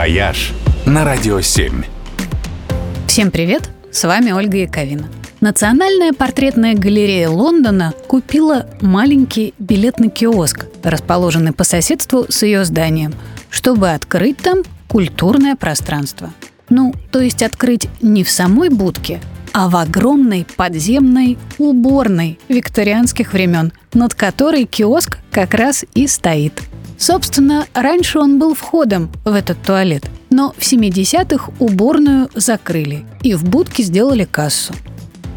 «Вояж» 0.00 0.54
на 0.86 1.04
Радио 1.04 1.42
7. 1.42 1.82
Всем 3.06 3.30
привет! 3.30 3.68
С 3.92 4.04
вами 4.04 4.30
Ольга 4.30 4.56
Яковина. 4.56 5.10
Национальная 5.42 6.14
портретная 6.14 6.72
галерея 6.72 7.28
Лондона 7.28 7.92
купила 8.08 8.66
маленький 8.80 9.52
билетный 9.58 10.08
киоск, 10.08 10.68
расположенный 10.82 11.52
по 11.52 11.64
соседству 11.64 12.24
с 12.30 12.42
ее 12.44 12.64
зданием, 12.64 13.12
чтобы 13.50 13.90
открыть 13.90 14.38
там 14.38 14.62
культурное 14.88 15.54
пространство. 15.54 16.30
Ну, 16.70 16.94
то 17.12 17.20
есть 17.20 17.42
открыть 17.42 17.88
не 18.00 18.24
в 18.24 18.30
самой 18.30 18.70
будке, 18.70 19.20
а 19.52 19.68
в 19.68 19.76
огромной 19.76 20.46
подземной 20.56 21.36
уборной 21.58 22.38
викторианских 22.48 23.34
времен, 23.34 23.70
над 23.92 24.14
которой 24.14 24.64
киоск 24.64 25.18
как 25.30 25.52
раз 25.52 25.84
и 25.92 26.06
стоит. 26.06 26.54
Собственно, 27.00 27.66
раньше 27.72 28.18
он 28.18 28.38
был 28.38 28.54
входом 28.54 29.10
в 29.24 29.32
этот 29.32 29.62
туалет, 29.62 30.04
но 30.28 30.52
в 30.52 30.60
70-х 30.60 31.50
уборную 31.58 32.28
закрыли 32.34 33.06
и 33.22 33.32
в 33.32 33.42
будке 33.42 33.82
сделали 33.82 34.28
кассу. 34.30 34.74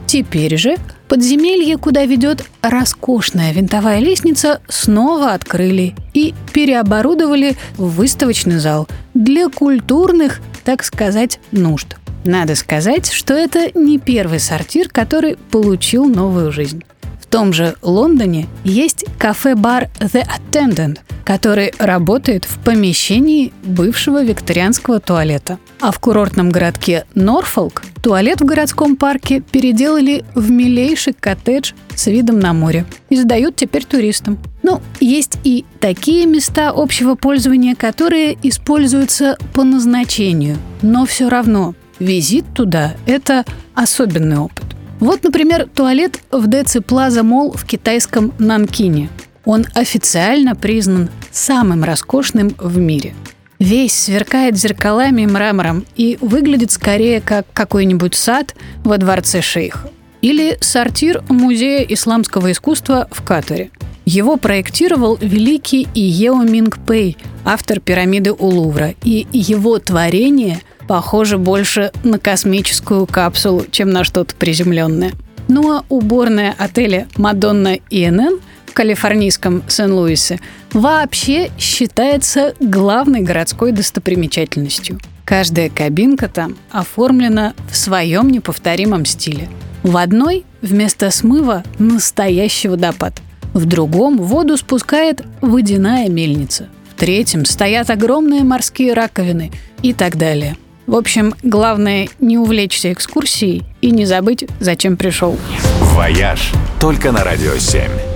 Теперь 0.05 0.57
же 0.57 0.75
подземелье, 1.07 1.77
куда 1.77 2.03
ведет 2.03 2.43
роскошная 2.61 3.53
винтовая 3.53 3.99
лестница, 3.99 4.59
снова 4.67 5.31
открыли 5.31 5.95
и 6.13 6.33
переоборудовали 6.51 7.55
в 7.77 7.95
выставочный 7.95 8.59
зал 8.59 8.89
для 9.13 9.47
культурных, 9.47 10.41
так 10.65 10.83
сказать, 10.83 11.39
нужд. 11.53 11.95
Надо 12.25 12.55
сказать, 12.55 13.09
что 13.09 13.35
это 13.35 13.71
не 13.73 13.99
первый 13.99 14.41
сортир, 14.41 14.89
который 14.89 15.37
получил 15.49 16.05
новую 16.07 16.51
жизнь. 16.51 16.83
В 17.21 17.25
том 17.25 17.53
же 17.53 17.75
Лондоне 17.81 18.47
есть 18.65 19.05
кафе-бар 19.17 19.89
The 19.99 20.27
Attendant, 20.27 20.99
который 21.23 21.73
работает 21.79 22.45
в 22.45 22.59
помещении 22.59 23.53
бывшего 23.63 24.23
викторианского 24.23 24.99
туалета. 24.99 25.57
А 25.79 25.91
в 25.91 25.99
курортном 25.99 26.49
городке 26.49 27.05
Норфолк 27.15 27.83
туалет 28.01 28.41
в 28.41 28.45
городском 28.45 28.95
парке 28.95 29.41
переделали 29.41 30.25
в 30.35 30.51
милейший 30.51 31.13
коттедж 31.13 31.73
с 31.95 32.07
видом 32.07 32.39
на 32.39 32.53
море 32.53 32.85
и 33.09 33.15
сдают 33.15 33.55
теперь 33.55 33.85
туристам. 33.85 34.37
Ну, 34.61 34.81
есть 34.99 35.37
и 35.43 35.65
такие 35.79 36.25
места 36.25 36.69
общего 36.69 37.15
пользования, 37.15 37.75
которые 37.75 38.37
используются 38.43 39.37
по 39.53 39.63
назначению, 39.63 40.57
но 40.81 41.05
все 41.05 41.29
равно 41.29 41.75
визит 41.99 42.45
туда– 42.53 42.95
это 43.05 43.45
особенный 43.73 44.37
опыт. 44.37 44.63
Вот, 44.99 45.23
например, 45.23 45.67
туалет 45.73 46.19
в 46.31 46.47
Деци 46.47 46.79
Плаза 46.79 47.23
Мол 47.23 47.51
в 47.51 47.65
китайском 47.65 48.33
Нанкине. 48.39 49.09
Он 49.45 49.65
официально 49.73 50.55
признан 50.55 51.09
самым 51.31 51.83
роскошным 51.83 52.55
в 52.57 52.77
мире. 52.77 53.13
Весь 53.59 53.93
сверкает 53.93 54.57
зеркалами 54.57 55.21
и 55.21 55.27
мрамором 55.27 55.85
и 55.95 56.17
выглядит 56.21 56.71
скорее 56.71 57.21
как 57.21 57.45
какой-нибудь 57.53 58.15
сад 58.15 58.55
во 58.83 58.97
дворце 58.97 59.41
шейха. 59.41 59.89
Или 60.21 60.57
сортир 60.61 61.23
Музея 61.29 61.81
исламского 61.83 62.51
искусства 62.51 63.07
в 63.11 63.23
Катаре. 63.23 63.71
Его 64.05 64.35
проектировал 64.37 65.17
великий 65.21 65.87
Иео 65.93 66.41
Минг 66.41 66.77
Пэй, 66.79 67.17
автор 67.45 67.79
пирамиды 67.79 68.31
у 68.33 68.47
Лувра, 68.47 68.95
и 69.03 69.27
его 69.31 69.79
творение– 69.79 70.59
похоже 70.87 71.37
больше 71.37 71.91
на 72.03 72.19
космическую 72.19 73.05
капсулу, 73.05 73.65
чем 73.71 73.89
на 73.89 74.03
что-то 74.03 74.35
приземленное. 74.35 75.13
Ну 75.47 75.71
а 75.71 75.83
уборная 75.89 76.55
отеля 76.57 77.07
«Мадонна 77.17 77.77
ИНН» 77.89 78.39
в 78.62 78.62
калифорнийском 78.73 79.63
Сен-Луисе 79.67 80.39
вообще 80.71 81.51
считается 81.57 82.53
главной 82.59 83.21
городской 83.21 83.71
достопримечательностью. 83.71 84.99
Каждая 85.25 85.69
кабинка 85.69 86.27
там 86.27 86.57
оформлена 86.71 87.53
в 87.69 87.77
своем 87.77 88.29
неповторимом 88.29 89.05
стиле. 89.05 89.47
В 89.83 89.97
одной 89.97 90.45
вместо 90.61 91.11
смыва 91.11 91.63
настоящий 91.79 92.67
водопад. 92.67 93.21
В 93.53 93.65
другом 93.65 94.17
воду 94.17 94.57
спускает 94.57 95.23
водяная 95.41 96.09
мельница. 96.09 96.69
В 96.89 96.99
третьем 96.99 97.45
стоят 97.45 97.89
огромные 97.89 98.43
морские 98.43 98.93
раковины 98.93 99.51
и 99.81 99.93
так 99.93 100.17
далее. 100.17 100.57
В 100.85 100.95
общем, 100.95 101.33
главное 101.43 102.09
не 102.19 102.37
увлечься 102.37 102.91
экскурсией 102.91 103.63
и 103.81 103.91
не 103.91 104.05
забыть, 104.05 104.45
зачем 104.59 104.97
пришел. 104.97 105.37
«Вояж» 105.79 106.51
только 106.79 107.11
на 107.11 107.23
«Радио 107.23 107.53
7». 107.53 108.12